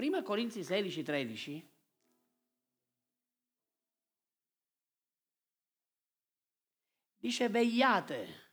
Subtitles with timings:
[0.00, 1.70] Prima Corinzi 16, 13
[7.18, 8.52] dice vegliate.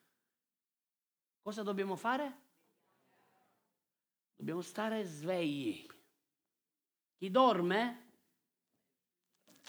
[1.41, 2.41] Cosa dobbiamo fare?
[4.35, 5.87] Dobbiamo stare svegli.
[7.15, 8.11] Chi dorme?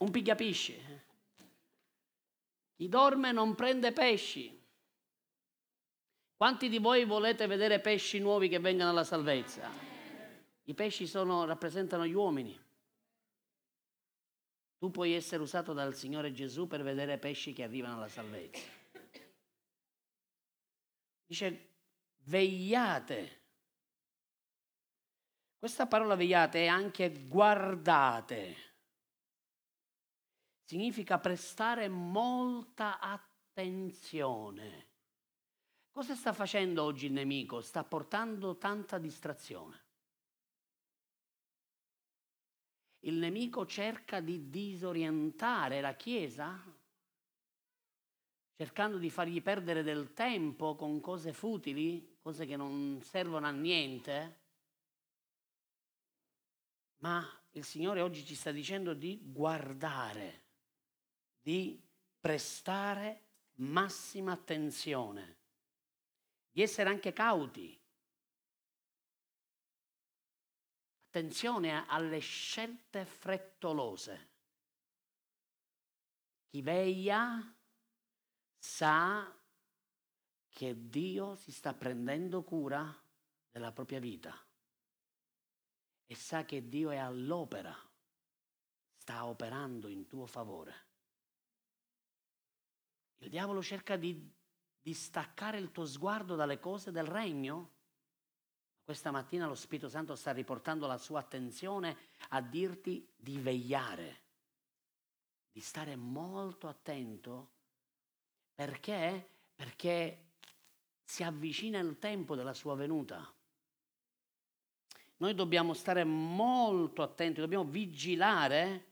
[0.00, 0.76] Un pigliapisci.
[2.74, 4.66] Chi dorme non prende pesci.
[6.34, 9.87] Quanti di voi volete vedere pesci nuovi che vengano alla salvezza?
[10.68, 12.56] I pesci sono, rappresentano gli uomini.
[14.76, 18.60] Tu puoi essere usato dal Signore Gesù per vedere pesci che arrivano alla salvezza.
[21.24, 21.68] Dice,
[22.24, 23.40] vegliate.
[25.58, 28.56] Questa parola vegliate è anche guardate.
[30.64, 34.86] Significa prestare molta attenzione.
[35.90, 37.62] Cosa sta facendo oggi il nemico?
[37.62, 39.86] Sta portando tanta distrazione.
[43.00, 46.60] Il nemico cerca di disorientare la Chiesa,
[48.56, 54.40] cercando di fargli perdere del tempo con cose futili, cose che non servono a niente.
[56.96, 60.46] Ma il Signore oggi ci sta dicendo di guardare,
[61.40, 61.80] di
[62.20, 63.26] prestare
[63.58, 65.36] massima attenzione,
[66.50, 67.77] di essere anche cauti.
[71.18, 74.28] Attenzione alle scelte frettolose.
[76.46, 77.56] Chi veglia
[78.56, 79.36] sa
[80.48, 82.96] che Dio si sta prendendo cura
[83.50, 84.32] della propria vita
[86.06, 87.74] e sa che Dio è all'opera,
[88.94, 90.86] sta operando in tuo favore.
[93.16, 94.32] Il diavolo cerca di
[94.80, 97.77] distaccare il tuo sguardo dalle cose del regno.
[98.88, 101.94] Questa mattina lo Spirito Santo sta riportando la sua attenzione
[102.30, 104.20] a dirti di vegliare,
[105.52, 107.50] di stare molto attento
[108.54, 109.28] perché?
[109.54, 110.30] Perché
[111.04, 113.30] si avvicina il tempo della sua venuta.
[115.18, 118.86] Noi dobbiamo stare molto attenti, dobbiamo vigilare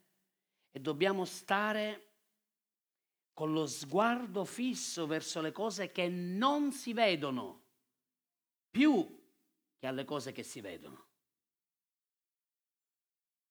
[0.72, 2.08] e dobbiamo stare
[3.32, 7.62] con lo sguardo fisso verso le cose che non si vedono,
[8.70, 9.16] più
[9.86, 11.06] alle cose che si vedono.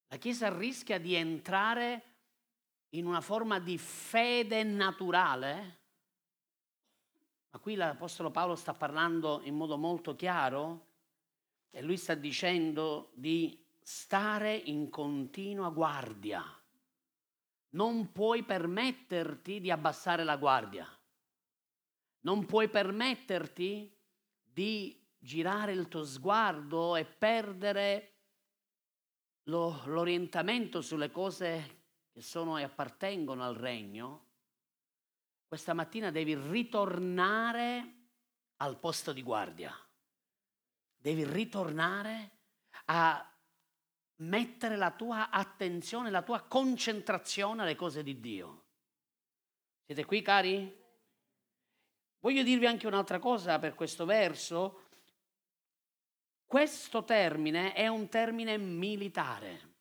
[0.08, 2.14] La Chiesa rischia di entrare
[2.90, 5.84] in una forma di fede naturale
[7.56, 10.88] ma qui l'Apostolo Paolo sta parlando in modo molto chiaro
[11.70, 16.44] e lui sta dicendo di stare in continua guardia.
[17.70, 20.86] Non puoi permetterti di abbassare la guardia.
[22.20, 23.90] Non puoi permetterti
[24.42, 28.14] di girare il tuo sguardo e perdere
[29.48, 31.82] lo, l'orientamento sulle cose
[32.12, 34.26] che sono e appartengono al regno
[35.46, 37.94] questa mattina devi ritornare
[38.56, 39.72] al posto di guardia.
[40.96, 42.30] Devi ritornare
[42.86, 43.32] a
[44.16, 48.64] mettere la tua attenzione, la tua concentrazione alle cose di Dio.
[49.84, 50.84] Siete qui, cari?
[52.18, 54.85] Voglio dirvi anche un'altra cosa per questo verso.
[56.56, 59.74] Questo termine è un termine militare.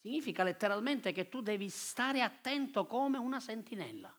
[0.00, 4.10] Significa letteralmente che tu devi stare attento come una sentinella,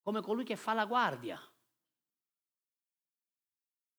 [0.00, 1.42] come colui che fa la guardia.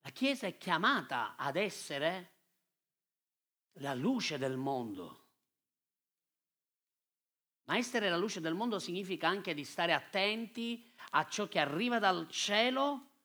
[0.04, 2.36] La Chiesa è chiamata ad essere
[3.80, 5.26] la luce del mondo.
[7.66, 12.00] Ma essere la luce del mondo significa anche di stare attenti a ciò che arriva
[12.00, 13.16] dal cielo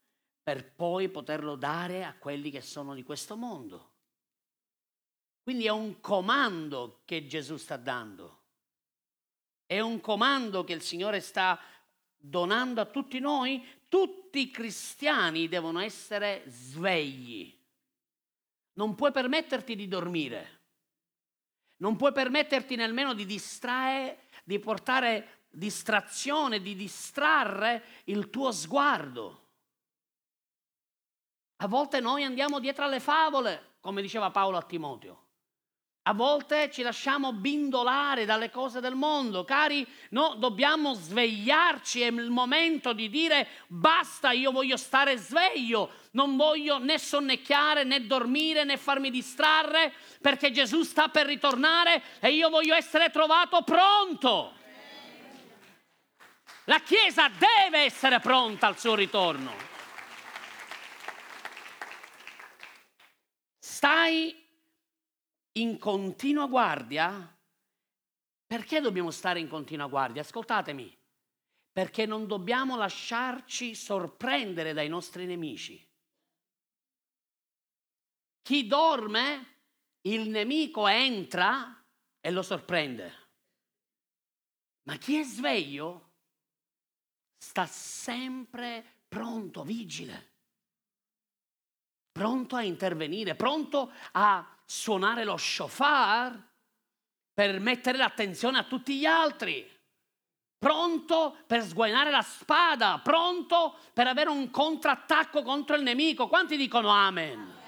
[0.42, 3.90] per poi poterlo dare a quelli che sono di questo mondo.
[5.42, 8.40] Quindi è un comando che Gesù sta dando.
[9.66, 11.58] È un comando che il Signore sta
[12.16, 13.64] donando a tutti noi.
[13.88, 17.58] Tutti i cristiani devono essere svegli.
[18.74, 20.60] Non puoi permetterti di dormire.
[21.78, 29.41] Non puoi permetterti nemmeno di distrarre, di portare distrazione, di distrarre il tuo sguardo.
[31.62, 35.20] A volte noi andiamo dietro alle favole, come diceva Paolo a Timoteo.
[36.06, 39.44] A volte ci lasciamo bindolare dalle cose del mondo.
[39.44, 46.36] Cari, no, dobbiamo svegliarci, è il momento di dire basta, io voglio stare sveglio, non
[46.36, 52.50] voglio né sonnecchiare, né dormire, né farmi distrarre, perché Gesù sta per ritornare e io
[52.50, 54.52] voglio essere trovato pronto.
[56.64, 59.71] La Chiesa deve essere pronta al suo ritorno.
[63.82, 64.32] Stai
[65.58, 67.36] in continua guardia.
[68.46, 70.22] Perché dobbiamo stare in continua guardia?
[70.22, 70.96] Ascoltatemi,
[71.72, 75.84] perché non dobbiamo lasciarci sorprendere dai nostri nemici.
[78.42, 79.62] Chi dorme,
[80.02, 81.84] il nemico entra
[82.20, 83.30] e lo sorprende.
[84.84, 86.12] Ma chi è sveglio
[87.36, 90.31] sta sempre pronto, vigile,
[92.12, 96.50] pronto a intervenire, pronto a suonare lo shofar
[97.32, 99.68] per mettere l'attenzione a tutti gli altri,
[100.58, 106.28] pronto per sguainare la spada, pronto per avere un contrattacco contro il nemico.
[106.28, 107.60] Quanti dicono amen?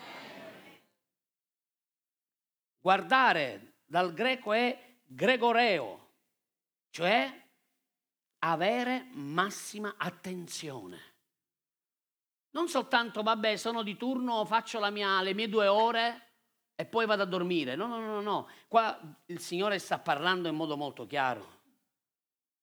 [2.79, 6.11] Guardare dal greco è gregoreo,
[6.91, 7.43] cioè
[8.41, 11.14] avere massima attenzione.
[12.55, 16.33] Non soltanto, vabbè, sono di turno, faccio mia, le mie due ore
[16.75, 17.75] e poi vado a dormire.
[17.75, 18.49] No, no, no, no.
[18.69, 21.63] Qua il Signore sta parlando in modo molto chiaro.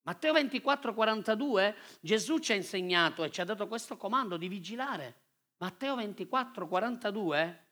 [0.03, 5.19] Matteo 24, 42, Gesù ci ha insegnato e ci ha dato questo comando di vigilare.
[5.57, 7.67] Matteo 24, 42,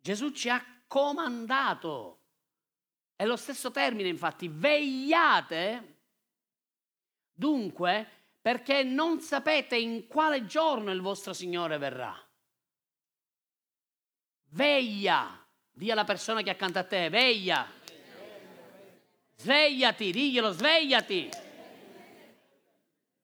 [0.00, 2.20] Gesù ci ha comandato.
[3.16, 5.94] È lo stesso termine, infatti, vegliate
[7.36, 12.14] Dunque, perché non sapete in quale giorno il vostro Signore verrà.
[14.50, 15.42] Veglia,
[15.72, 17.66] di alla persona che è accanto a te, veglia.
[19.36, 21.30] Svegliati, diglielo, svegliati.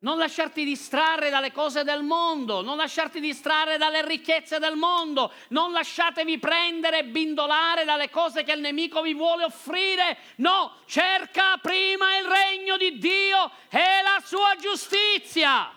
[0.02, 5.72] Non lasciarti distrarre dalle cose del mondo, non lasciarti distrarre dalle ricchezze del mondo, non
[5.72, 10.16] lasciatevi prendere e bindolare dalle cose che il nemico vi vuole offrire.
[10.36, 15.70] No, cerca prima il regno di Dio e la sua giustizia.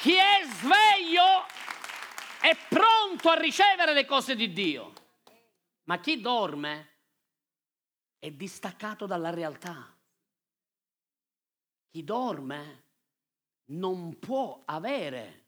[0.00, 1.46] Chi è sveglio
[2.40, 4.92] è pronto a ricevere le cose di Dio,
[5.84, 6.94] ma chi dorme
[8.18, 9.95] è distaccato dalla realtà.
[11.96, 12.84] Chi dorme
[13.70, 15.44] non può avere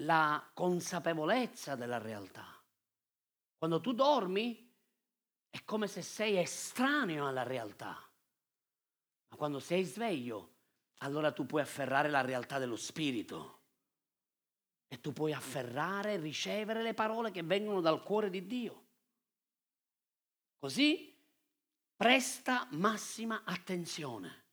[0.00, 2.62] la consapevolezza della realtà.
[3.56, 4.70] Quando tu dormi
[5.48, 8.06] è come se sei estraneo alla realtà.
[9.28, 10.56] Ma quando sei sveglio,
[10.98, 13.62] allora tu puoi afferrare la realtà dello spirito.
[14.88, 18.88] E tu puoi afferrare e ricevere le parole che vengono dal cuore di Dio.
[20.58, 21.18] Così
[21.96, 24.48] presta massima attenzione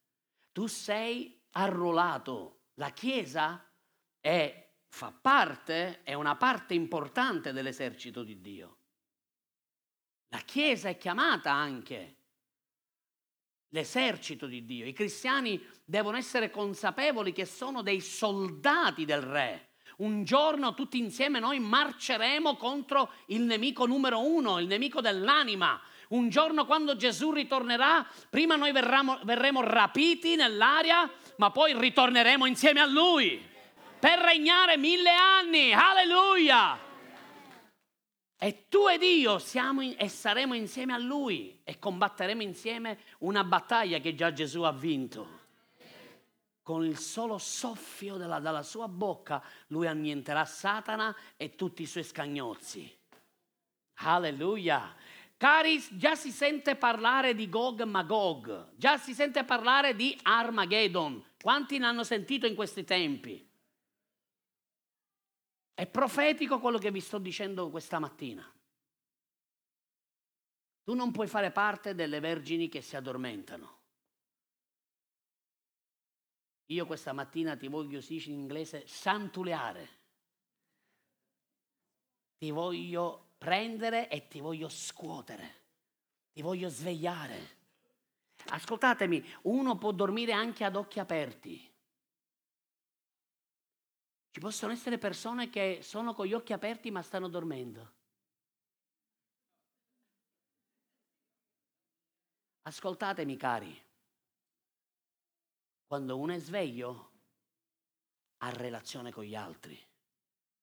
[0.57, 2.69] tu sei arruolato.
[2.79, 3.63] La Chiesa
[4.19, 8.77] è, fa parte, è una parte importante dell'esercito di Dio.
[10.29, 12.15] La Chiesa è chiamata anche
[13.67, 14.87] l'esercito di Dio.
[14.87, 19.66] I cristiani devono essere consapevoli che sono dei soldati del Re.
[19.97, 26.29] Un giorno tutti insieme noi marceremo contro il nemico numero uno, il nemico dell'anima, un
[26.29, 32.85] giorno quando Gesù ritornerà, prima noi verremo, verremo rapiti nell'aria, ma poi ritorneremo insieme a
[32.85, 33.43] Lui
[33.99, 35.73] per regnare mille anni.
[35.73, 36.85] Alleluia!
[38.39, 43.43] E tu ed io siamo in, e saremo insieme a Lui e combatteremo insieme una
[43.43, 45.36] battaglia che già Gesù ha vinto.
[46.67, 52.03] Con il solo soffio della, dalla sua bocca lui annienterà Satana e tutti i suoi
[52.03, 52.93] scagnozzi.
[53.99, 54.93] Alleluia!
[55.37, 61.23] Cari, già si sente parlare di Gog Magog, già si sente parlare di Armageddon.
[61.41, 63.49] Quanti ne hanno sentito in questi tempi?
[65.73, 68.45] È profetico quello che vi sto dicendo questa mattina.
[70.83, 73.76] Tu non puoi fare parte delle vergini che si addormentano.
[76.67, 79.95] Io questa mattina ti voglio, si dice in inglese, santuleare.
[82.37, 85.63] Ti voglio prendere e ti voglio scuotere,
[86.33, 87.55] ti voglio svegliare.
[88.49, 91.57] Ascoltatemi, uno può dormire anche ad occhi aperti.
[94.31, 97.95] Ci possono essere persone che sono con gli occhi aperti ma stanno dormendo.
[102.61, 103.86] Ascoltatemi cari,
[105.87, 107.11] quando uno è sveglio
[108.37, 109.75] ha relazione con gli altri,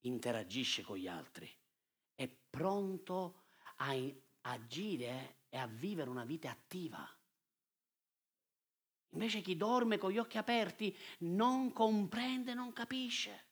[0.02, 1.52] interagisce con gli altri
[2.14, 3.42] è pronto
[3.76, 3.94] a
[4.42, 7.06] agire e a vivere una vita attiva.
[9.10, 13.46] Invece chi dorme con gli occhi aperti non comprende, non capisce.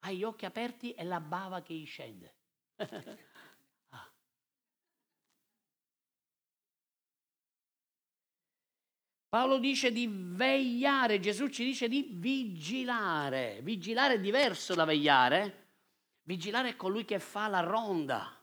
[0.00, 2.34] Ha gli occhi aperti e la bava che gli scende.
[9.36, 13.60] Paolo dice di vegliare, Gesù ci dice di vigilare.
[13.62, 15.72] Vigilare è diverso da vegliare.
[16.22, 18.34] Vigilare è colui che fa la ronda,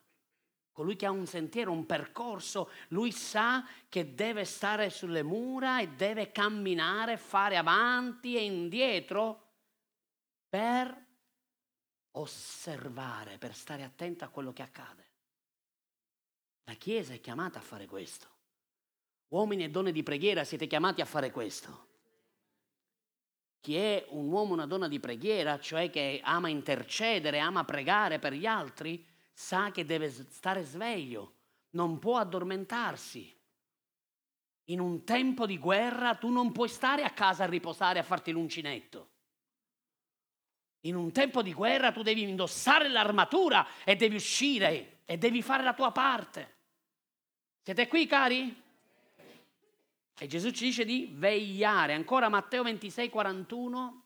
[0.71, 2.69] colui che ha un sentiero, un percorso.
[2.89, 9.53] Lui sa che deve stare sulle mura e deve camminare, fare avanti e indietro
[10.47, 10.95] per
[12.11, 15.09] osservare, per stare attento a quello che accade.
[16.65, 18.32] La Chiesa è chiamata a fare questo.
[19.33, 21.87] Uomini e donne di preghiera siete chiamati a fare questo.
[23.61, 28.19] Chi è un uomo o una donna di preghiera, cioè che ama intercedere, ama pregare
[28.19, 31.33] per gli altri, sa che deve stare sveglio,
[31.71, 33.35] non può addormentarsi.
[34.65, 38.31] In un tempo di guerra tu non puoi stare a casa a riposare a farti
[38.31, 39.09] l'uncinetto.
[40.81, 45.63] In un tempo di guerra tu devi indossare l'armatura e devi uscire e devi fare
[45.63, 46.51] la tua parte.
[47.63, 48.62] Siete qui, cari?
[50.19, 51.93] E Gesù ci dice di vegliare.
[51.93, 54.03] Ancora Matteo 26, 41.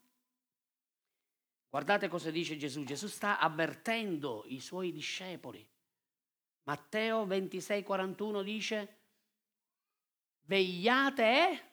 [1.70, 2.84] Guardate cosa dice Gesù.
[2.84, 5.66] Gesù sta avvertendo i suoi discepoli.
[6.64, 8.98] Matteo 26, 41 dice,
[10.46, 11.72] vegliate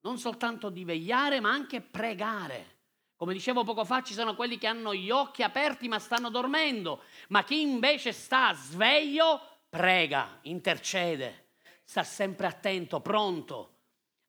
[0.00, 2.74] non soltanto di vegliare, ma anche pregare.
[3.16, 7.02] Come dicevo poco fa, ci sono quelli che hanno gli occhi aperti ma stanno dormendo,
[7.28, 11.45] ma chi invece sta sveglio prega, intercede
[11.86, 13.74] sta sempre attento, pronto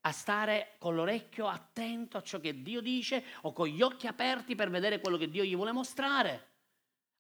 [0.02, 4.56] a stare con l'orecchio attento a ciò che Dio dice o con gli occhi aperti
[4.56, 6.52] per vedere quello che Dio gli vuole mostrare,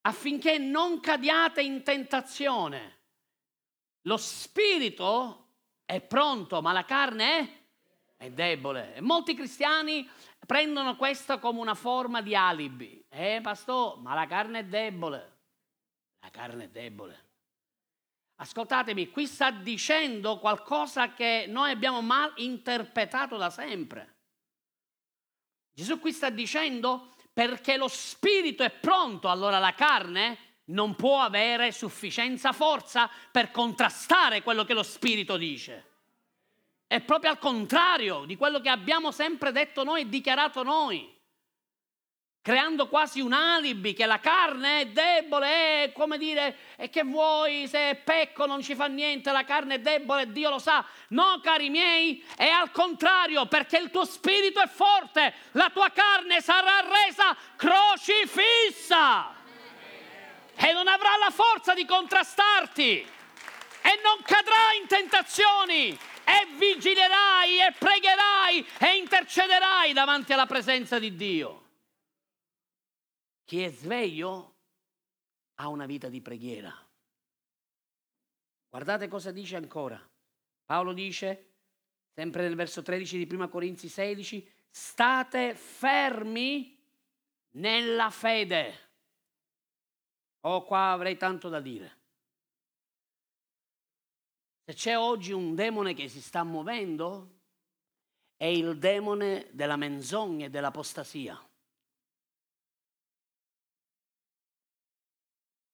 [0.01, 2.96] affinché non cadiate in tentazione.
[4.03, 5.48] Lo spirito
[5.84, 8.96] è pronto, ma la carne è, è debole.
[8.96, 10.08] E molti cristiani
[10.46, 13.03] prendono questo come una forma di alibi.
[13.10, 15.38] Eh, pastore, ma la carne è debole.
[16.22, 17.26] La carne è debole.
[18.39, 24.15] Ascoltatemi, qui sta dicendo qualcosa che noi abbiamo mal interpretato da sempre.
[25.74, 31.72] Gesù qui sta dicendo perché lo spirito è pronto, allora la carne non può avere
[31.72, 35.86] sufficienza forza per contrastare quello che lo spirito dice.
[36.86, 41.16] È proprio al contrario di quello che abbiamo sempre detto noi e dichiarato noi
[42.48, 47.68] creando quasi un alibi che la carne è debole, è come dire, e che vuoi,
[47.68, 50.86] se pecco non ci fa niente, la carne è debole, Dio lo sa.
[51.10, 56.39] No, cari miei, è al contrario, perché il tuo spirito è forte, la tua carne
[56.39, 59.36] sarà resa crocifissa
[60.56, 63.06] e non avrà la forza di contrastarti
[63.82, 71.13] e non cadrà in tentazioni e vigilerai e pregherai e intercederai davanti alla presenza di
[71.13, 71.63] Dio.
[73.48, 74.56] Chi è sveglio
[75.56, 76.70] ha una vita di preghiera.
[78.68, 79.98] Guardate cosa dice ancora.
[80.66, 81.54] Paolo dice,
[82.13, 86.77] sempre nel verso 13 di 1 Corinzi 16, state fermi
[87.51, 88.89] nella fede.
[90.42, 91.98] Oh, qua avrei tanto da dire.
[94.66, 97.36] Se c'è oggi un demone che si sta muovendo,
[98.36, 101.47] è il demone della menzogna e dell'apostasia.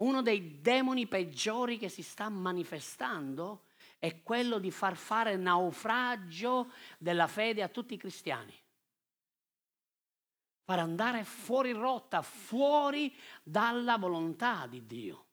[0.04, 3.68] Uno dei demoni peggiori che si sta manifestando
[3.98, 8.54] è quello di far fare naufragio della fede a tutti i cristiani.
[10.66, 15.26] Far andare fuori rotta, fuori dalla volontà di Dio.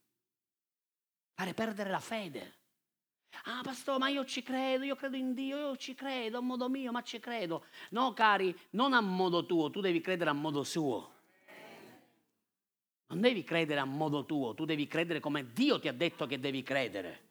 [1.35, 2.59] Fare perdere la fede.
[3.45, 6.69] Ah, pastore, ma io ci credo, io credo in Dio, io ci credo a modo
[6.69, 7.65] mio, ma ci credo.
[7.91, 11.19] No, cari, non a modo tuo, tu devi credere a modo suo.
[13.11, 16.39] Non devi credere a modo tuo, tu devi credere come Dio ti ha detto che
[16.39, 17.29] devi credere.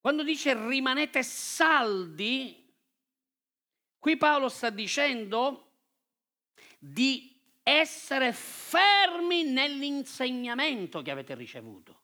[0.00, 2.62] Quando dice rimanete saldi,
[3.98, 5.70] qui Paolo sta dicendo
[6.78, 12.02] di essere fermi nell'insegnamento che avete ricevuto.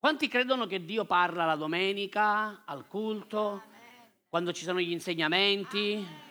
[0.00, 3.62] Quanti credono che Dio parla la domenica, al culto,
[4.28, 6.25] quando ci sono gli insegnamenti?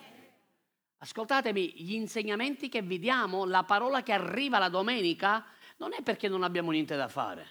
[0.98, 5.44] Ascoltatemi, gli insegnamenti che vi diamo, la parola che arriva la domenica,
[5.76, 7.46] non è perché non abbiamo niente da fare.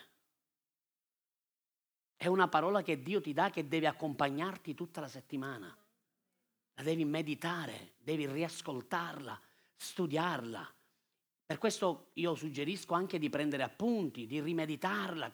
[2.16, 5.75] È una parola che Dio ti dà che deve accompagnarti tutta la settimana.
[6.74, 9.40] La devi meditare, devi riascoltarla,
[9.75, 10.74] studiarla.
[11.46, 15.32] Per questo io suggerisco anche di prendere appunti, di rimeditarla,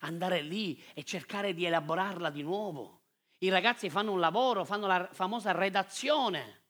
[0.00, 3.00] andare lì e cercare di elaborarla di nuovo.
[3.38, 6.63] I ragazzi fanno un lavoro, fanno la famosa redazione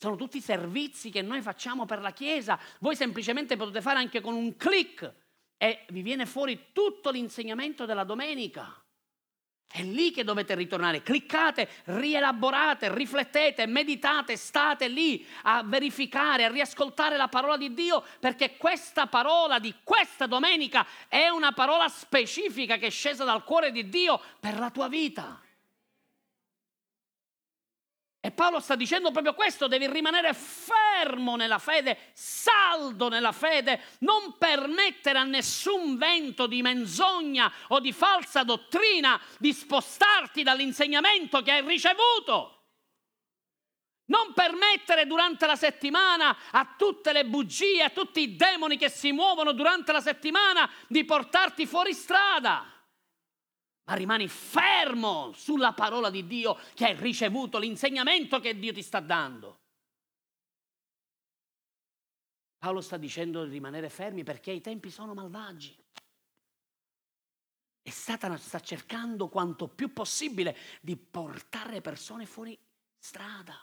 [0.00, 2.58] sono tutti servizi che noi facciamo per la Chiesa.
[2.78, 5.12] Voi semplicemente potete fare anche con un clic
[5.58, 8.82] e vi viene fuori tutto l'insegnamento della domenica.
[9.70, 11.02] È lì che dovete ritornare.
[11.02, 18.56] Cliccate, rielaborate, riflettete, meditate, state lì a verificare, a riascoltare la parola di Dio, perché
[18.56, 23.86] questa parola di questa domenica è una parola specifica che è scesa dal cuore di
[23.90, 25.38] Dio per la tua vita.
[28.22, 34.36] E Paolo sta dicendo proprio questo, devi rimanere fermo nella fede, saldo nella fede, non
[34.36, 41.66] permettere a nessun vento di menzogna o di falsa dottrina di spostarti dall'insegnamento che hai
[41.66, 42.56] ricevuto.
[44.10, 49.12] Non permettere durante la settimana a tutte le bugie, a tutti i demoni che si
[49.12, 52.69] muovono durante la settimana di portarti fuori strada
[53.90, 59.00] ma rimani fermo sulla parola di Dio che hai ricevuto, l'insegnamento che Dio ti sta
[59.00, 59.58] dando.
[62.56, 65.76] Paolo sta dicendo di rimanere fermi perché i tempi sono malvagi.
[67.82, 72.56] E Satana sta cercando quanto più possibile di portare persone fuori
[72.96, 73.58] strada.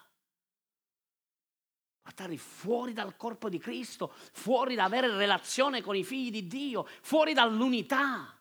[2.01, 6.85] Portarli fuori dal corpo di Cristo, fuori da avere relazione con i figli di Dio,
[7.01, 8.36] fuori dall'unità.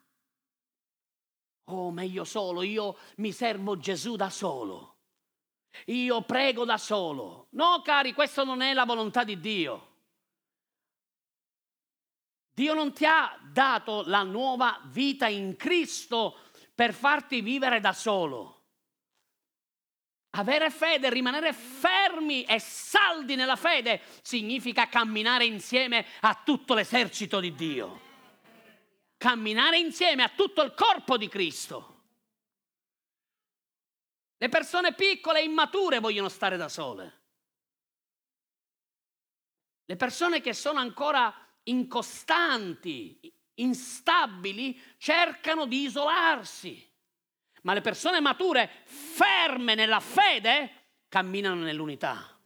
[1.69, 4.95] Oh, meglio solo, io mi servo Gesù da solo.
[5.87, 7.49] Io prego da solo.
[7.51, 9.95] No, cari, questa non è la volontà di Dio.
[12.55, 16.39] Dio non ti ha dato la nuova vita in Cristo
[16.75, 18.55] per farti vivere da solo.
[20.37, 27.55] Avere fede, rimanere fermi e saldi nella fede significa camminare insieme a tutto l'esercito di
[27.55, 28.06] Dio
[29.17, 31.95] camminare insieme a tutto il corpo di Cristo.
[34.39, 37.23] Le persone piccole e immature vogliono stare da sole.
[39.87, 41.33] Le persone che sono ancora
[41.65, 46.95] incostanti, instabili, cercano di isolarsi.
[47.63, 52.39] Ma le persone mature, ferme nella fede, camminano nell'unità.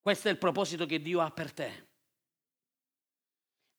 [0.00, 1.91] Questo è il proposito che Dio ha per te.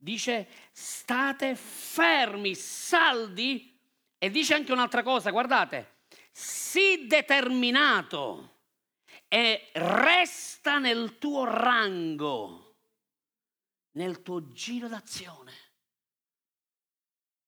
[0.04, 3.74] Dice state fermi, saldi
[4.18, 8.58] e dice anche un'altra cosa, guardate, sii determinato
[9.30, 12.76] e resta nel tuo rango,
[13.92, 15.54] nel tuo giro d'azione.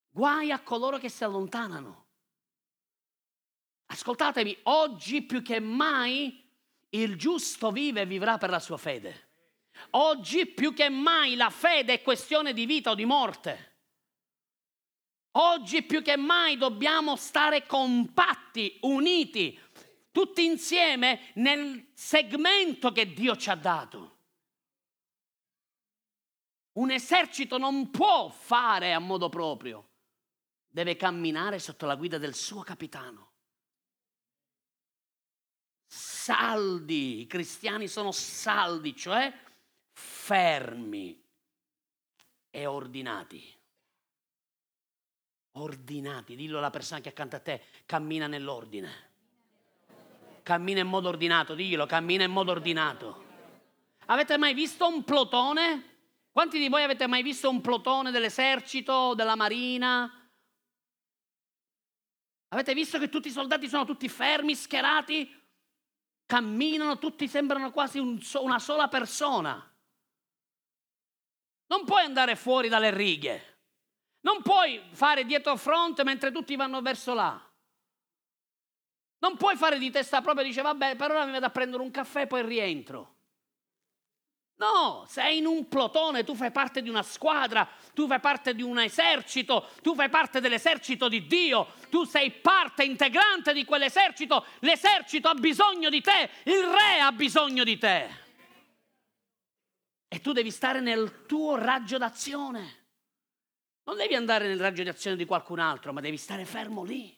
[0.10, 2.06] Guai a coloro che si allontanano.
[3.88, 6.50] Ascoltatemi, oggi più che mai
[6.92, 9.34] il giusto vive e vivrà per la sua fede.
[9.92, 13.74] Oggi più che mai la fede è questione di vita o di morte.
[15.38, 19.60] Oggi più che mai dobbiamo stare compatti, uniti,
[20.12, 24.14] tutti insieme nel segmento che Dio ci ha dato.
[26.74, 29.90] Un esercito non può fare a modo proprio,
[30.68, 33.34] deve camminare sotto la guida del suo capitano.
[35.86, 39.34] Saldi, i cristiani sono saldi, cioè
[39.96, 41.24] fermi
[42.50, 43.54] e ordinati.
[45.54, 49.14] Ordinati, dillo alla persona che accanto a te, cammina nell'ordine.
[50.44, 53.24] Cammina in modo ordinato, diglielo, cammina in modo ordinato.
[54.08, 55.94] Avete mai visto un plotone?
[56.32, 60.30] Quanti di voi avete mai visto un plotone dell'esercito, della marina?
[62.50, 65.44] Avete visto che tutti i soldati sono tutti fermi, schierati?
[66.26, 69.70] Camminano, tutti sembrano quasi un, una sola persona.
[71.68, 73.54] Non puoi andare fuori dalle righe.
[74.22, 77.40] Non puoi fare dietro fronte mentre tutti vanno verso là.
[79.20, 81.82] Non puoi fare di testa propria e dice vabbè, per ora mi vado a prendere
[81.82, 83.14] un caffè e poi rientro.
[84.58, 88.62] No, sei in un plotone, tu fai parte di una squadra, tu fai parte di
[88.62, 95.28] un esercito, tu fai parte dell'esercito di Dio, tu sei parte integrante di quell'esercito, l'esercito
[95.28, 98.24] ha bisogno di te, il re ha bisogno di te.
[100.08, 102.84] E tu devi stare nel tuo raggio d'azione.
[103.84, 107.16] Non devi andare nel raggio d'azione di qualcun altro, ma devi stare fermo lì.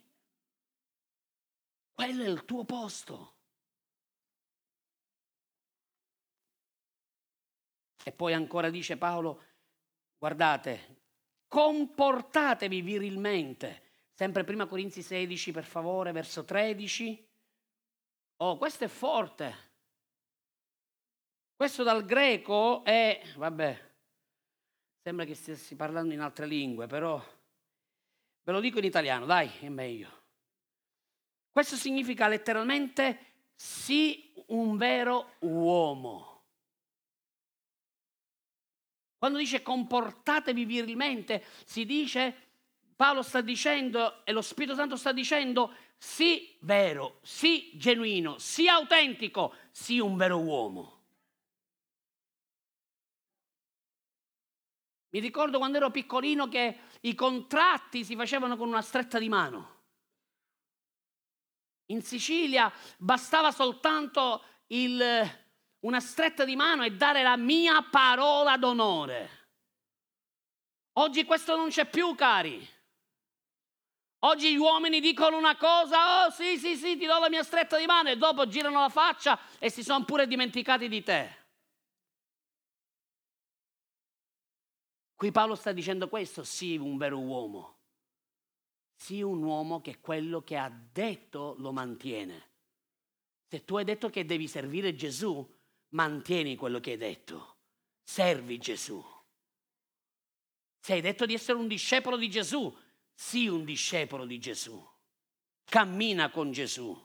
[1.94, 3.36] Quello è il tuo posto.
[8.04, 9.44] E poi ancora dice Paolo,
[10.18, 11.02] guardate,
[11.48, 13.84] comportatevi virilmente.
[14.14, 17.28] Sempre prima Corinzi 16, per favore, verso 13.
[18.38, 19.67] Oh, questo è forte.
[21.58, 23.90] Questo dal greco è, vabbè,
[25.02, 27.20] sembra che stessi parlando in altre lingue, però
[28.44, 30.08] ve lo dico in italiano, dai, è meglio.
[31.50, 36.44] Questo significa letteralmente sì un vero uomo.
[39.18, 42.36] Quando dice comportatevi virilmente, si dice
[42.96, 49.56] Paolo sta dicendo e lo Spirito Santo sta dicendo, sii vero, sii genuino, sii autentico,
[49.72, 50.97] sii un vero uomo.
[55.18, 59.86] Mi ricordo quando ero piccolino che i contratti si facevano con una stretta di mano.
[61.88, 65.04] In Sicilia bastava soltanto il,
[65.80, 69.30] una stretta di mano e dare la mia parola d'onore.
[71.00, 72.64] Oggi questo non c'è più, cari.
[74.20, 77.80] Oggi gli uomini dicono una cosa, oh sì, sì, sì, ti do la mia stretta
[77.80, 81.47] di mano e dopo girano la faccia e si sono pure dimenticati di te.
[85.18, 87.80] Qui Paolo sta dicendo questo, sì, un vero uomo.
[88.98, 92.50] Sii un uomo che quello che ha detto lo mantiene.
[93.48, 95.44] Se tu hai detto che devi servire Gesù,
[95.90, 97.56] mantieni quello che hai detto.
[98.04, 99.04] Servi Gesù.
[100.80, 102.72] Se hai detto di essere un discepolo di Gesù,
[103.16, 104.88] sii un discepolo di Gesù.
[105.64, 106.96] Cammina con Gesù.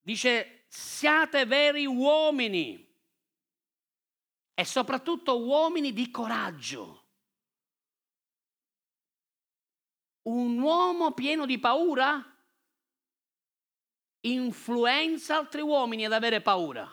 [0.00, 2.91] Dice, siate veri uomini
[4.54, 7.00] e soprattutto uomini di coraggio.
[10.22, 12.24] Un uomo pieno di paura
[14.24, 16.88] influenza altri uomini ad avere paura.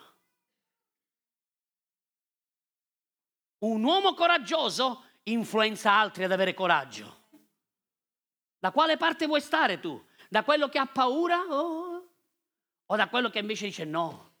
[3.58, 7.28] Un uomo coraggioso influenza altri ad avere coraggio.
[8.58, 10.02] Da quale parte vuoi stare tu?
[10.28, 12.12] Da quello che ha paura oh.
[12.86, 14.36] o da quello che invece dice no,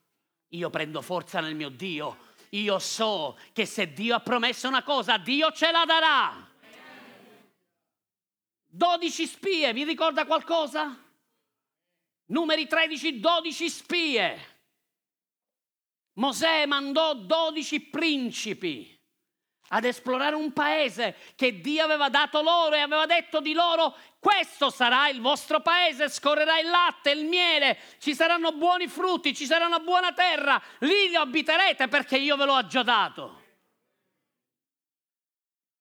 [0.48, 5.18] io prendo forza nel mio Dio, io so che se Dio ha promesso una cosa,
[5.18, 6.48] Dio ce la darà.
[8.66, 10.96] 12 spie, vi ricorda qualcosa?
[12.26, 14.58] Numeri 13, 12 spie.
[16.14, 18.99] Mosè mandò 12 principi
[19.72, 24.68] ad esplorare un paese che Dio aveva dato loro e aveva detto di loro questo
[24.70, 29.66] sarà il vostro paese, scorrerà il latte, il miele, ci saranno buoni frutti, ci sarà
[29.66, 33.38] una buona terra, lì lo abiterete perché io ve l'ho aggiadato.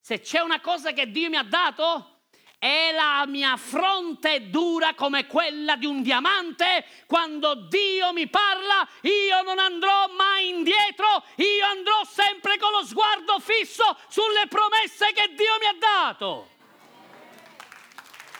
[0.00, 2.22] Se c'è una cosa che Dio mi ha dato,
[2.58, 6.86] è la mia fronte dura come quella di un diamante.
[7.06, 13.38] Quando Dio mi parla, io non andrò mai indietro, io andrò sempre con lo sguardo
[13.38, 16.48] fisso sulle promesse che Dio mi ha dato.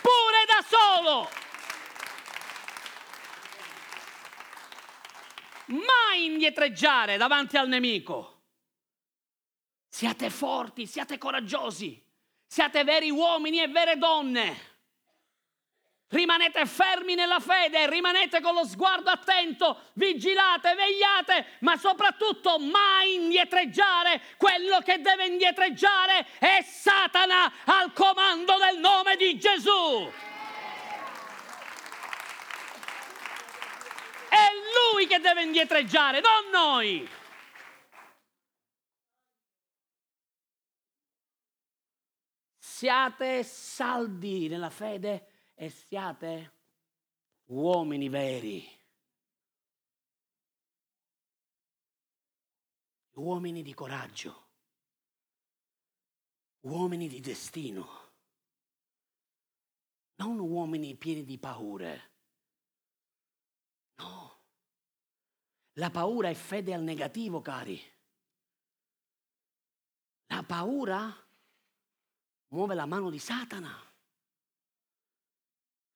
[0.01, 1.48] Pure da solo.
[5.69, 8.43] Mai indietreggiare davanti al nemico.
[9.89, 12.03] Siate forti, siate coraggiosi,
[12.47, 14.67] siate veri uomini e vere donne.
[16.11, 24.23] Rimanete fermi nella fede, rimanete con lo sguardo attento, vigilate, vegliate, ma soprattutto mai indietreggiare.
[24.39, 30.11] Quello che deve indietreggiare è Satana al comando del nome di Gesù.
[34.93, 37.09] Lui che deve indietreggiare, non noi.
[42.61, 46.53] siate saldi nella fede e siate
[47.47, 48.65] uomini veri.
[53.15, 54.51] Uomini di coraggio,
[56.61, 58.09] uomini di destino
[60.19, 62.13] non uomini pieni di paure.
[63.97, 64.38] No.
[65.79, 67.81] La paura è fede al negativo, cari.
[70.27, 71.13] La paura
[72.49, 73.75] muove la mano di Satana.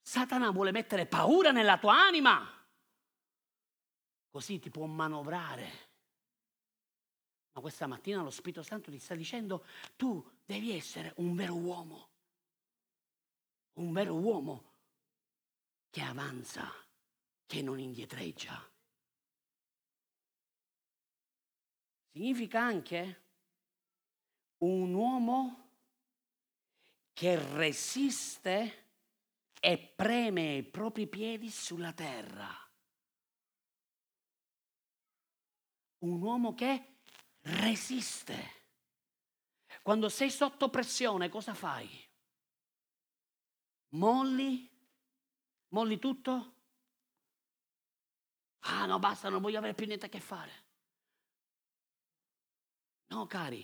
[0.00, 2.48] Satana vuole mettere paura nella tua anima.
[4.30, 5.90] Così ti può manovrare.
[7.52, 9.66] Ma questa mattina lo Spirito Santo ti sta dicendo,
[9.96, 12.10] tu devi essere un vero uomo
[13.74, 14.70] un vero uomo
[15.90, 16.70] che avanza,
[17.46, 18.71] che non indietreggia.
[22.12, 23.22] Significa anche
[24.58, 25.70] un uomo
[27.14, 28.90] che resiste
[29.58, 32.50] e preme i propri piedi sulla terra.
[36.00, 36.98] Un uomo che
[37.40, 38.60] resiste.
[39.80, 41.88] Quando sei sotto pressione cosa fai?
[43.94, 44.68] Molli?
[45.68, 46.56] Molli tutto?
[48.64, 50.61] Ah no, basta, non voglio avere più niente a che fare.
[53.12, 53.62] No, cari.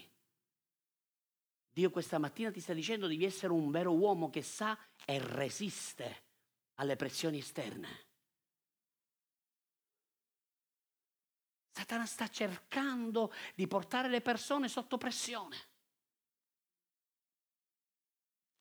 [1.71, 6.25] Dio questa mattina ti sta dicendo devi essere un vero uomo che sa e resiste
[6.75, 8.07] alle pressioni esterne.
[11.71, 15.57] Satana sta cercando di portare le persone sotto pressione.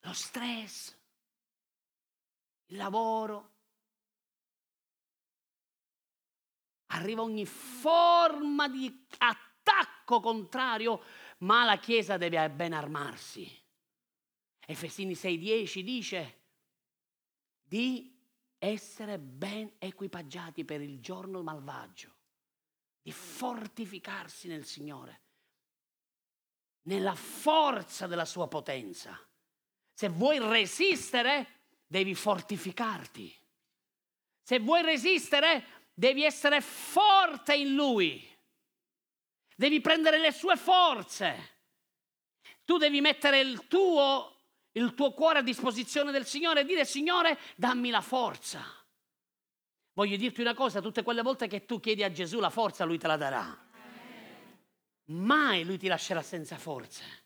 [0.02, 0.98] Lo stress,
[2.68, 3.56] il lavoro.
[6.92, 9.47] Arriva ogni forma di attacco
[10.06, 11.02] contrario,
[11.40, 13.50] ma la Chiesa deve ben armarsi.
[14.66, 16.42] Efesini 6:10 dice
[17.64, 18.16] di
[18.58, 22.16] essere ben equipaggiati per il giorno malvagio,
[23.02, 25.22] di fortificarsi nel Signore,
[26.84, 29.20] nella forza della sua potenza.
[29.94, 33.34] Se vuoi resistere, devi fortificarti.
[34.42, 38.27] Se vuoi resistere, devi essere forte in Lui.
[39.60, 41.56] Devi prendere le sue forze.
[42.64, 44.36] Tu devi mettere il tuo,
[44.74, 48.64] il tuo cuore a disposizione del Signore e dire, Signore, dammi la forza.
[49.94, 53.00] Voglio dirti una cosa, tutte quelle volte che tu chiedi a Gesù la forza, Lui
[53.00, 53.66] te la darà.
[55.06, 57.26] Mai Lui ti lascerà senza forze.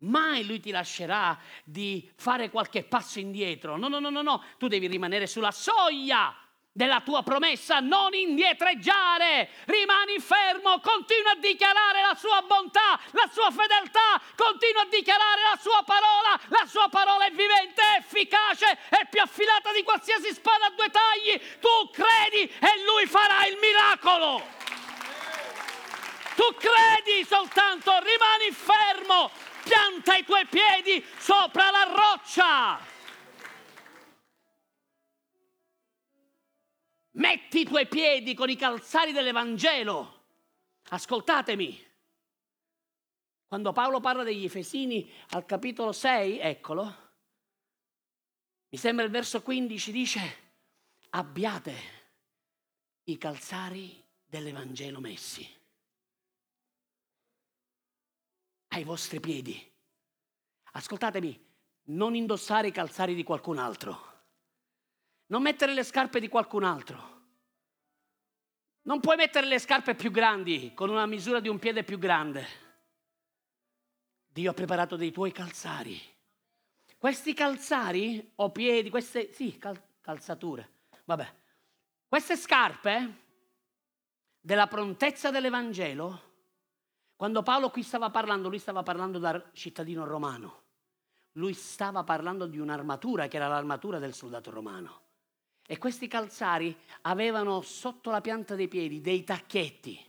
[0.00, 3.76] Mai lui ti lascerà di fare qualche passo indietro.
[3.76, 4.42] No, no, no, no, no.
[4.58, 6.34] Tu devi rimanere sulla soglia
[6.72, 13.50] della tua promessa, non indietreggiare, rimani fermo, continua a dichiarare la sua bontà, la sua
[13.50, 19.06] fedeltà, continua a dichiarare la sua parola, la sua parola è vivente, è efficace, è
[19.10, 24.58] più affilata di qualsiasi spada a due tagli, tu credi e lui farà il miracolo.
[26.36, 29.30] Tu credi soltanto, rimani fermo,
[29.64, 32.89] pianta i tuoi piedi sopra la roccia.
[37.12, 40.24] Metti i tuoi piedi con i calzari dell'Evangelo.
[40.90, 41.88] Ascoltatemi.
[43.46, 47.08] Quando Paolo parla degli Efesini al capitolo 6, eccolo,
[48.68, 50.36] mi sembra il verso 15 dice,
[51.10, 51.74] abbiate
[53.04, 55.58] i calzari dell'Evangelo messi.
[58.70, 59.58] ai vostri piedi.
[60.72, 61.48] Ascoltatemi,
[61.86, 64.09] non indossare i calzari di qualcun altro,
[65.30, 67.08] non mettere le scarpe di qualcun altro.
[68.82, 72.46] Non puoi mettere le scarpe più grandi con una misura di un piede più grande.
[74.26, 76.00] Dio ha preparato dei tuoi calzari.
[76.96, 81.34] Questi calzari o piedi, queste, sì, cal- calzature, vabbè.
[82.08, 83.14] Queste scarpe
[84.40, 86.28] della prontezza dell'Evangelo
[87.20, 90.62] quando Paolo qui stava parlando, lui stava parlando da cittadino romano.
[91.32, 95.09] Lui stava parlando di un'armatura che era l'armatura del soldato romano.
[95.70, 100.04] E questi calzari avevano sotto la pianta dei piedi dei tacchetti.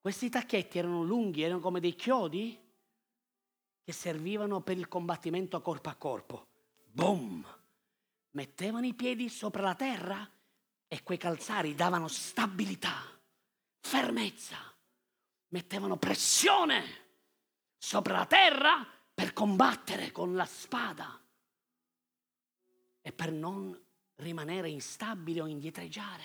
[0.00, 2.56] Questi tacchetti erano lunghi, erano come dei chiodi
[3.82, 6.46] che servivano per il combattimento corpo a corpo.
[6.92, 7.44] Boom!
[8.30, 10.30] Mettevano i piedi sopra la terra
[10.86, 13.02] e quei calzari davano stabilità,
[13.80, 14.56] fermezza
[15.48, 16.84] mettevano pressione
[17.76, 21.23] sopra la terra per combattere con la spada
[23.06, 23.78] e per non
[24.16, 26.24] rimanere instabile o indietreggiare.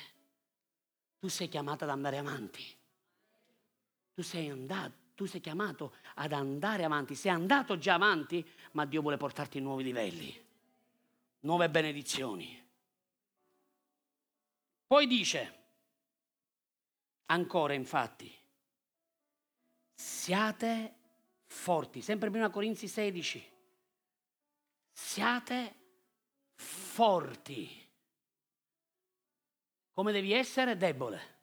[1.20, 2.64] Tu sei chiamata ad andare avanti.
[4.14, 9.02] Tu sei andato, Tu sei chiamato ad andare avanti, sei andato già avanti, ma Dio
[9.02, 10.46] vuole portarti in nuovi livelli,
[11.42, 12.66] nuove benedizioni.
[14.88, 15.58] Poi dice,
[17.26, 18.34] ancora infatti,
[19.94, 20.96] siate
[21.46, 23.52] forti, sempre prima Corinzi 16,
[24.94, 25.79] siate
[26.60, 27.88] forti.
[29.94, 31.38] Come devi essere debole?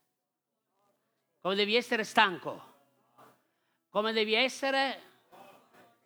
[1.40, 2.74] Come devi essere stanco?
[3.88, 5.00] Come devi essere?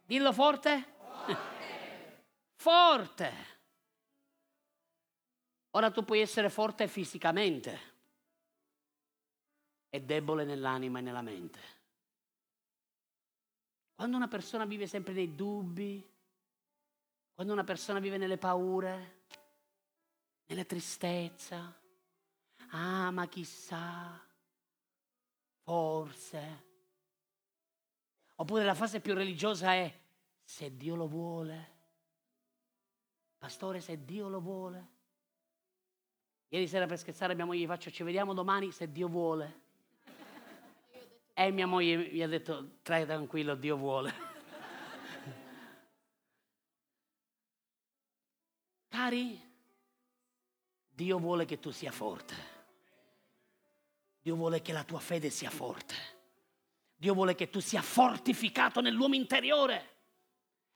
[0.02, 0.98] Dillo forte.
[2.54, 3.32] Forte.
[5.70, 7.80] Ora tu puoi essere forte fisicamente
[9.88, 11.60] e debole nell'anima e nella mente.
[13.94, 16.09] Quando una persona vive sempre nei dubbi,
[17.40, 19.22] quando una persona vive nelle paure,
[20.44, 21.74] nella tristezza,
[22.72, 24.22] ah ma chissà,
[25.62, 26.64] forse.
[28.34, 29.90] Oppure la fase più religiosa è
[30.44, 31.70] se Dio lo vuole.
[33.38, 34.88] Pastore, se Dio lo vuole.
[36.48, 39.60] Ieri sera per scherzare mia moglie gli faccio ci vediamo domani se Dio vuole.
[41.32, 44.29] E mia moglie mi ha detto trai tranquillo, Dio vuole.
[48.90, 49.40] Cari,
[50.88, 52.34] Dio vuole che tu sia forte.
[54.20, 55.94] Dio vuole che la tua fede sia forte.
[56.96, 59.98] Dio vuole che tu sia fortificato nell'uomo interiore.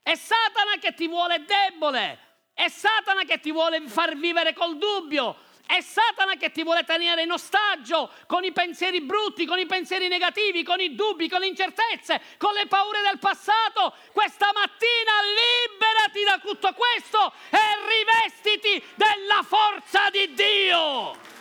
[0.00, 2.18] È Satana che ti vuole debole.
[2.55, 5.37] È Satana che ti vuole far vivere col dubbio.
[5.66, 10.09] È Satana che ti vuole tenere in ostaggio con i pensieri brutti, con i pensieri
[10.09, 13.94] negativi, con i dubbi, con le incertezze, con le paure del passato.
[14.12, 21.33] Questa mattina liberati da tutto questo e rivestiti della forza di Dio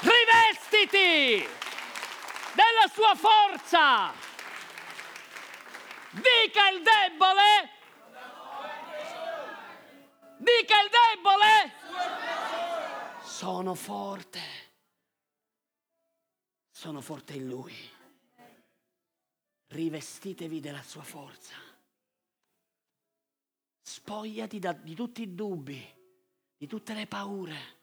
[0.00, 1.48] rivestiti
[2.52, 4.12] della sua forza.
[6.10, 7.70] Dica il debole.
[10.38, 11.72] Dica il debole.
[13.36, 14.40] Sono forte.
[16.70, 17.74] Sono forte in lui.
[19.66, 21.54] Rivestitevi della sua forza.
[23.82, 25.84] Spogliati da, di tutti i dubbi,
[26.56, 27.74] di tutte le paure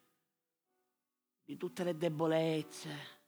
[1.45, 3.21] di tutte le debolezze.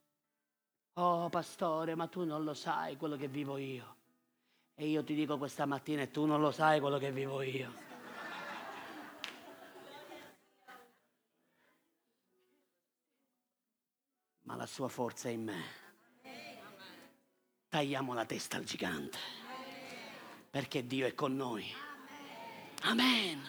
[0.93, 3.95] Oh pastore, ma tu non lo sai quello che vivo io.
[4.73, 7.94] E io ti dico questa mattina e tu non lo sai quello che vivo io.
[14.65, 15.63] La sua forza in me.
[17.69, 19.19] Tagliamo la testa al gigante.
[20.49, 21.71] Perché Dio è con noi.
[22.82, 23.47] Amen.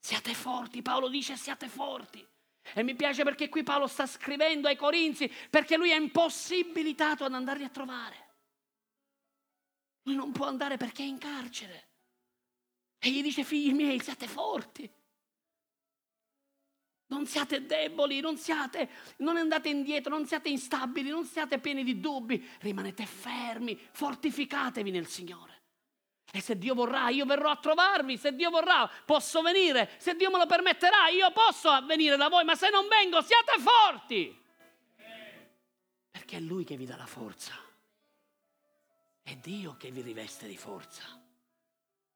[0.00, 2.26] Siate forti, Paolo dice siate forti.
[2.74, 7.34] E mi piace perché qui Paolo sta scrivendo ai Corinzi perché lui è impossibilitato ad
[7.34, 8.28] andarli a trovare.
[10.02, 11.88] Lui non può andare perché è in carcere.
[12.98, 14.90] E gli dice, figli miei, siate forti.
[17.10, 21.98] Non siate deboli, non, siate, non andate indietro, non siate instabili, non siate pieni di
[21.98, 25.58] dubbi, rimanete fermi, fortificatevi nel Signore.
[26.32, 30.30] E se Dio vorrà, io verrò a trovarvi, se Dio vorrà, posso venire, se Dio
[30.30, 34.42] me lo permetterà, io posso venire da voi, ma se non vengo, siate forti.
[36.12, 37.54] Perché è Lui che vi dà la forza.
[39.20, 41.02] È Dio che vi riveste di forza.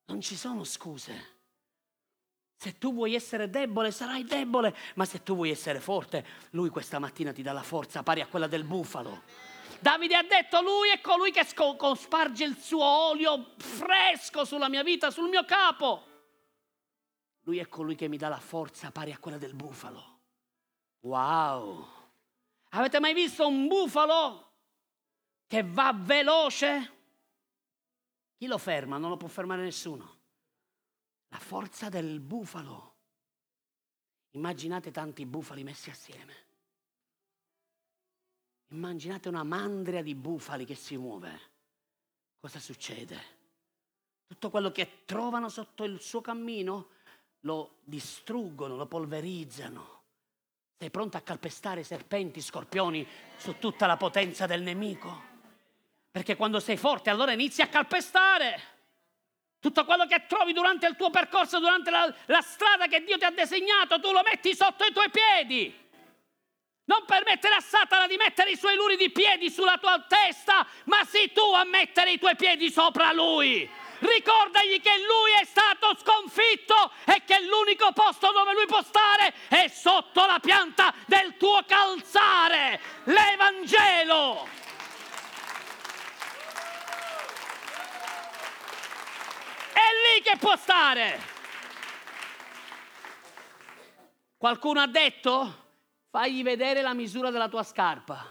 [0.07, 1.33] Non ci sono scuse.
[2.57, 6.99] Se tu vuoi essere debole, sarai debole, ma se tu vuoi essere forte, Lui questa
[6.99, 9.23] mattina ti dà la forza pari a quella del bufalo.
[9.81, 15.11] Davide ha detto, lui è colui che sparge il suo olio fresco sulla mia vita,
[15.11, 16.07] sul mio capo.
[17.43, 20.21] Lui è colui che mi dà la forza pari a quella del bufalo.
[21.01, 21.87] Wow!
[22.71, 24.53] Avete mai visto un bufalo
[25.47, 26.93] che va veloce?
[28.37, 28.97] Chi lo ferma?
[28.97, 30.13] Non lo può fermare nessuno.
[31.35, 32.92] La forza del bufalo.
[34.35, 36.33] Immaginate tanti bufali messi assieme.
[38.69, 41.40] Immaginate una mandria di bufali che si muove.
[42.38, 43.21] Cosa succede?
[44.29, 46.90] Tutto quello che trovano sotto il suo cammino
[47.40, 50.02] lo distruggono, lo polverizzano.
[50.79, 53.04] Sei pronto a calpestare serpenti, scorpioni
[53.38, 55.33] su tutta la potenza del nemico?
[56.13, 58.73] Perché quando sei forte allora inizi a calpestare.
[59.65, 63.25] Tutto quello che trovi durante il tuo percorso, durante la, la strada che Dio ti
[63.25, 65.75] ha disegnato, tu lo metti sotto i tuoi piedi.
[66.85, 71.33] Non permettere a Satana di mettere i suoi luridi piedi sulla tua testa, ma sii
[71.33, 73.67] tu a mettere i tuoi piedi sopra lui.
[74.00, 79.67] Ricordagli che lui è stato sconfitto e che l'unico posto dove lui può stare è
[79.69, 84.63] sotto la pianta del tuo calzare, l'Evangelo.
[89.75, 91.20] È lì che può stare.
[94.37, 95.62] Qualcuno ha detto?
[96.08, 98.25] Fagli vedere la misura della tua scarpa.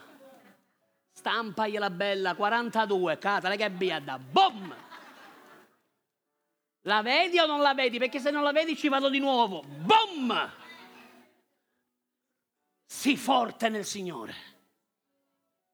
[1.12, 4.18] Stampagliela bella, 42, catale che biada.
[4.18, 4.76] Boom!
[6.86, 7.98] La vedi o non la vedi?
[7.98, 9.64] Perché se non la vedi ci vado di nuovo.
[9.64, 10.52] Boom!
[12.86, 14.36] Sii forte nel Signore.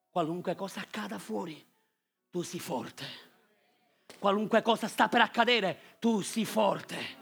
[0.09, 1.63] Qualunque cosa accada fuori,
[2.29, 3.28] tu sii forte.
[4.19, 7.17] Qualunque cosa sta per accadere, tu sii forte.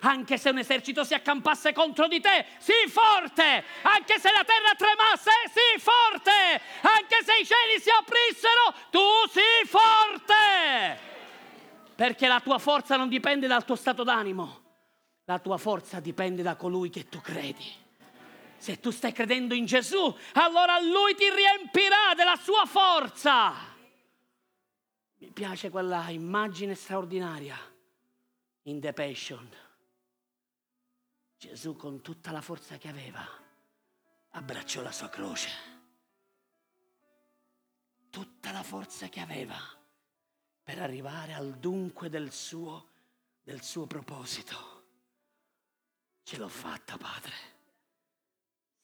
[0.00, 3.64] Anche se un esercito si accampasse contro di te, sii forte.
[3.82, 6.60] Anche se la terra tremasse, sii forte.
[6.80, 11.08] Anche se i cieli si aprissero, tu sii forte.
[11.94, 14.62] Perché la tua forza non dipende dal tuo stato d'animo,
[15.26, 17.78] la tua forza dipende da colui che tu credi.
[18.56, 23.54] Se tu stai credendo in Gesù, allora Lui ti riempirà della sua forza.
[25.20, 27.56] Mi piace quella immagine straordinaria
[28.62, 29.48] in The Passion.
[31.36, 33.26] Gesù con tutta la forza che aveva
[34.30, 35.48] abbracciò la sua croce.
[38.10, 39.56] Tutta la forza che aveva
[40.62, 42.88] per arrivare al dunque del suo,
[43.42, 44.84] del suo proposito.
[46.22, 47.50] Ce l'ho fatta, Padre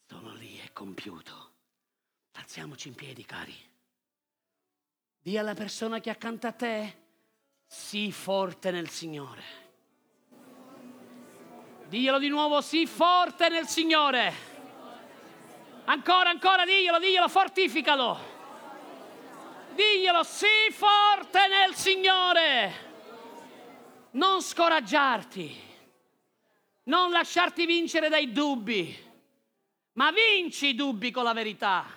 [0.06, 1.54] sono lì, è compiuto.
[2.32, 3.54] Alziamoci in piedi, cari.
[5.26, 6.98] Dì alla persona che è accanto a te,
[7.66, 9.42] sii forte nel Signore.
[11.88, 14.32] Diglielo di nuovo, sii forte nel Signore.
[15.86, 18.18] Ancora, ancora, diglielo, diglielo, fortificalo.
[19.74, 22.72] Diglielo, sii forte nel Signore.
[24.12, 25.60] Non scoraggiarti.
[26.84, 28.96] Non lasciarti vincere dai dubbi
[29.94, 31.95] ma vinci i dubbi con la verità.